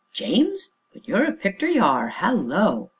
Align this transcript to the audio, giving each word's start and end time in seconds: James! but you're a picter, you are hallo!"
James! 0.13 0.73
but 0.93 1.07
you're 1.07 1.25
a 1.25 1.31
picter, 1.31 1.67
you 1.67 1.83
are 1.83 2.07
hallo!" 2.07 2.89